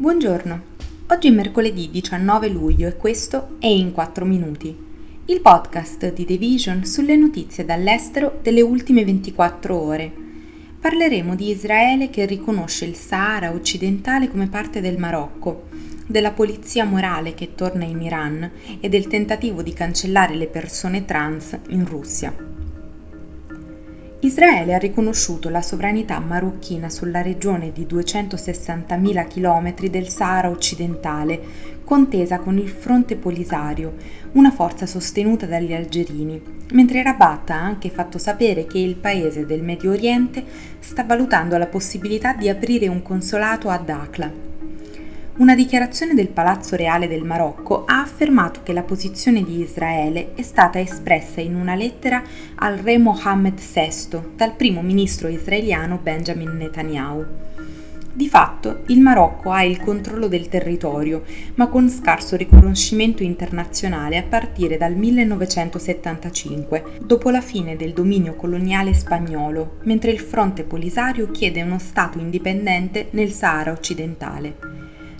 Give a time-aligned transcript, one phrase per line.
[0.00, 0.62] Buongiorno,
[1.08, 4.72] oggi è mercoledì 19 luglio e questo è In 4 Minuti,
[5.24, 10.12] il podcast di The Vision sulle notizie dall'estero delle ultime 24 ore.
[10.78, 15.64] Parleremo di Israele che riconosce il Sahara occidentale come parte del Marocco,
[16.06, 21.58] della polizia morale che torna in Iran e del tentativo di cancellare le persone trans
[21.70, 22.47] in Russia.
[24.20, 31.40] Israele ha riconosciuto la sovranità marocchina sulla regione di 260.000 km del Sahara occidentale,
[31.84, 33.94] contesa con il Fronte Polisario,
[34.32, 36.42] una forza sostenuta dagli algerini,
[36.72, 40.44] mentre Rabat ha anche fatto sapere che il paese del Medio Oriente
[40.80, 44.48] sta valutando la possibilità di aprire un consolato a Dakla,
[45.38, 50.42] una dichiarazione del Palazzo Reale del Marocco ha affermato che la posizione di Israele è
[50.42, 52.24] stata espressa in una lettera
[52.56, 57.24] al re Mohammed VI dal primo ministro israeliano Benjamin Netanyahu.
[58.12, 61.22] Di fatto il Marocco ha il controllo del territorio,
[61.54, 68.92] ma con scarso riconoscimento internazionale a partire dal 1975, dopo la fine del dominio coloniale
[68.92, 74.77] spagnolo, mentre il fronte polisario chiede uno Stato indipendente nel Sahara occidentale.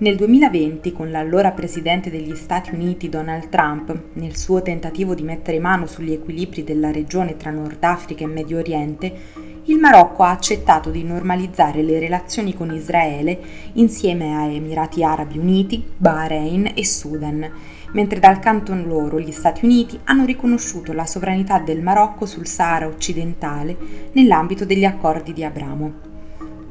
[0.00, 5.58] Nel 2020, con l'allora presidente degli Stati Uniti Donald Trump, nel suo tentativo di mettere
[5.58, 9.12] mano sugli equilibri della regione tra Nord Africa e Medio Oriente,
[9.64, 13.38] il Marocco ha accettato di normalizzare le relazioni con Israele
[13.74, 17.46] insieme a Emirati Arabi Uniti, Bahrain e Sudan,
[17.92, 22.86] mentre dal canto loro gli Stati Uniti hanno riconosciuto la sovranità del Marocco sul Sahara
[22.86, 23.76] occidentale
[24.12, 26.09] nell'ambito degli accordi di Abramo.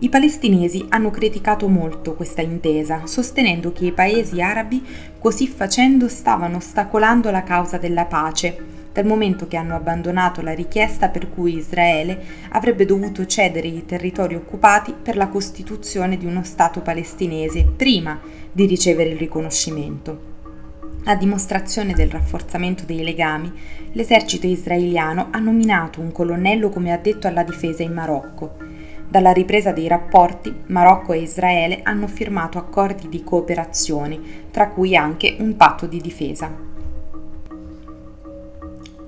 [0.02, 4.82] I palestinesi hanno criticato molto questa intesa, sostenendo che i paesi arabi
[5.20, 8.58] così facendo stavano ostacolando la causa della pace,
[8.94, 12.18] dal momento che hanno abbandonato la richiesta per cui Israele
[12.52, 18.66] avrebbe dovuto cedere i territori occupati per la costituzione di uno Stato palestinese prima di
[18.66, 20.28] ricevere il riconoscimento.
[21.04, 23.52] A dimostrazione del rafforzamento dei legami,
[23.92, 28.69] l'esercito israeliano ha nominato un colonnello come addetto alla difesa in Marocco
[29.10, 34.20] dalla ripresa dei rapporti, Marocco e Israele hanno firmato accordi di cooperazione,
[34.52, 36.68] tra cui anche un patto di difesa.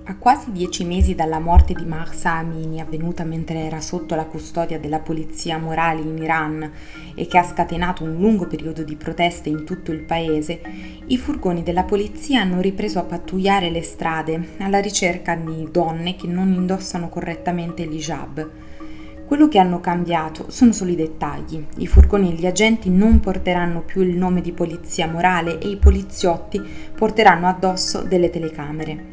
[0.05, 4.79] A quasi dieci mesi dalla morte di Mahsa Amini, avvenuta mentre era sotto la custodia
[4.79, 6.71] della polizia morale in Iran
[7.13, 10.61] e che ha scatenato un lungo periodo di proteste in tutto il paese,
[11.05, 16.27] i furgoni della polizia hanno ripreso a pattugliare le strade alla ricerca di donne che
[16.27, 18.49] non indossano correttamente l'hijab.
[19.31, 21.65] Quello che hanno cambiato sono solo i dettagli.
[21.77, 25.77] I furgoni e gli agenti non porteranno più il nome di polizia morale e i
[25.77, 26.61] poliziotti
[26.93, 29.05] porteranno addosso delle telecamere.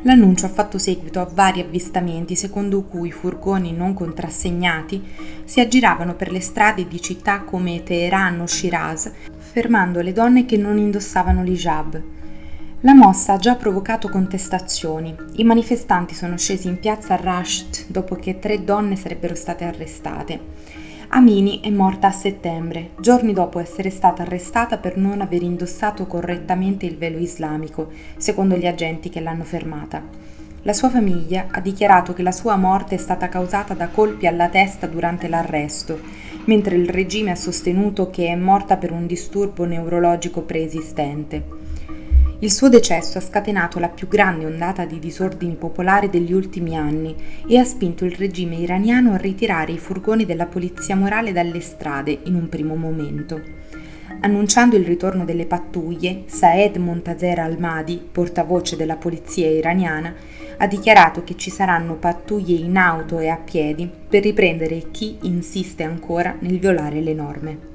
[0.00, 5.04] L'annuncio ha fatto seguito a vari avvistamenti secondo cui furgoni non contrassegnati
[5.44, 10.56] si aggiravano per le strade di città come Teheran o Shiraz, fermando le donne che
[10.56, 12.15] non indossavano l'hijab.
[12.80, 15.16] La mossa ha già provocato contestazioni.
[15.36, 20.38] I manifestanti sono scesi in piazza Rasht dopo che tre donne sarebbero state arrestate.
[21.08, 26.84] Amini è morta a settembre, giorni dopo essere stata arrestata per non aver indossato correttamente
[26.84, 30.02] il velo islamico, secondo gli agenti che l'hanno fermata.
[30.60, 34.48] La sua famiglia ha dichiarato che la sua morte è stata causata da colpi alla
[34.48, 35.98] testa durante l'arresto,
[36.44, 41.65] mentre il regime ha sostenuto che è morta per un disturbo neurologico preesistente.
[42.40, 47.16] Il suo decesso ha scatenato la più grande ondata di disordini popolari degli ultimi anni
[47.48, 52.18] e ha spinto il regime iraniano a ritirare i furgoni della polizia morale dalle strade
[52.24, 53.40] in un primo momento.
[54.20, 60.14] Annunciando il ritorno delle pattuglie, Saed Montazer al-Mahdi, portavoce della polizia iraniana,
[60.58, 65.84] ha dichiarato che ci saranno pattuglie in auto e a piedi per riprendere chi insiste
[65.84, 67.74] ancora nel violare le norme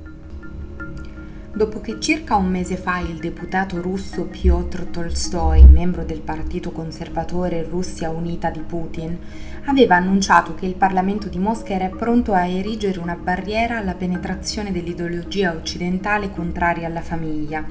[1.54, 7.64] dopo che circa un mese fa il deputato russo Piotr Tolstoi, membro del partito conservatore
[7.64, 9.18] Russia Unita di Putin,
[9.66, 14.72] aveva annunciato che il Parlamento di Mosca era pronto a erigere una barriera alla penetrazione
[14.72, 17.64] dell'ideologia occidentale contraria alla famiglia.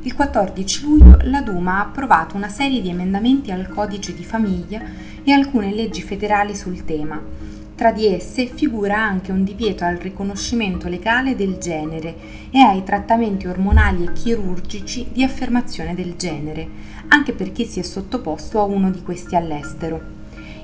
[0.00, 4.80] Il 14 luglio la Duma ha approvato una serie di emendamenti al codice di famiglia
[5.22, 10.88] e alcune leggi federali sul tema tra di esse figura anche un divieto al riconoscimento
[10.88, 12.12] legale del genere
[12.50, 16.66] e ai trattamenti ormonali e chirurgici di affermazione del genere,
[17.06, 20.00] anche per chi si è sottoposto a uno di questi all'estero.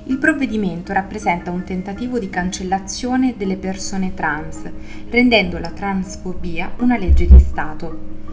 [0.07, 4.69] Il provvedimento rappresenta un tentativo di cancellazione delle persone trans,
[5.09, 8.24] rendendo la transfobia una legge di Stato.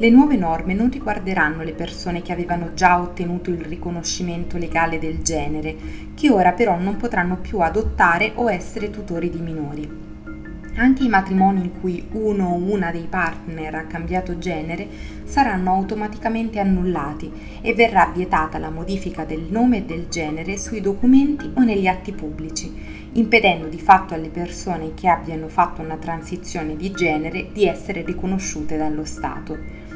[0.00, 5.20] Le nuove norme non riguarderanno le persone che avevano già ottenuto il riconoscimento legale del
[5.20, 5.76] genere,
[6.14, 10.08] che ora però non potranno più adottare o essere tutori di minori.
[10.76, 14.88] Anche i matrimoni in cui uno o una dei partner ha cambiato genere
[15.24, 17.30] saranno automaticamente annullati
[17.60, 22.12] e verrà vietata la modifica del nome e del genere sui documenti o negli atti
[22.12, 22.72] pubblici,
[23.12, 28.78] impedendo di fatto alle persone che abbiano fatto una transizione di genere di essere riconosciute
[28.78, 29.89] dallo Stato.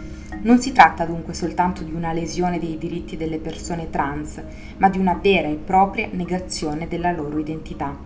[0.45, 4.43] Non si tratta dunque soltanto di una lesione dei diritti delle persone trans,
[4.77, 7.97] ma di una vera e propria negazione della loro identità.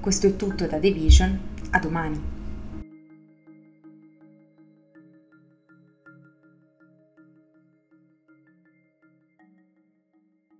[0.00, 1.38] Questo è tutto da The Vision,
[1.72, 2.18] a domani.